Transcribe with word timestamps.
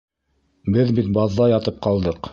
Беҙ 0.77 0.91
бит 1.01 1.13
баҙҙа 1.19 1.51
ятып 1.53 1.81
ҡалдыҡ! 1.89 2.29